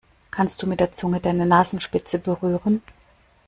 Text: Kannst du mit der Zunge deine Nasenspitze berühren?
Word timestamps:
Kannst 0.31 0.63
du 0.63 0.67
mit 0.67 0.79
der 0.79 0.93
Zunge 0.93 1.19
deine 1.19 1.45
Nasenspitze 1.45 2.17
berühren? 2.17 2.81